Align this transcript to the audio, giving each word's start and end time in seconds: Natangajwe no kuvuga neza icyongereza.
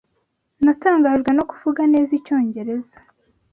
Natangajwe 0.63 1.31
no 1.37 1.43
kuvuga 1.49 1.81
neza 1.93 2.11
icyongereza. 2.19 2.97